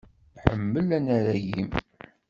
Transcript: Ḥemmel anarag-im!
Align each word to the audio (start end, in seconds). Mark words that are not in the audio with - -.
Ḥemmel 0.43 0.87
anarag-im! 0.97 1.69